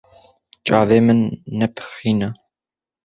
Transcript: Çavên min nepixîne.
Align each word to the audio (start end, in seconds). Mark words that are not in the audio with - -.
Çavên 0.65 1.03
min 1.05 1.21
nepixîne. 1.57 2.29